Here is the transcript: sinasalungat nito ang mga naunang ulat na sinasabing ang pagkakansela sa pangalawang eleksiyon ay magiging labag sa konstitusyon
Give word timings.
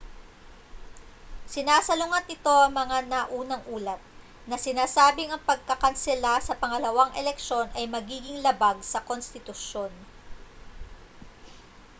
sinasalungat 1.53 2.23
nito 2.27 2.49
ang 2.59 2.73
mga 2.81 2.97
naunang 3.13 3.61
ulat 3.75 4.01
na 4.49 4.57
sinasabing 4.65 5.29
ang 5.31 5.45
pagkakansela 5.49 6.33
sa 6.41 6.57
pangalawang 6.61 7.13
eleksiyon 7.21 7.67
ay 7.77 7.85
magiging 7.95 8.37
labag 8.45 8.77
sa 8.91 9.03
konstitusyon 9.09 9.93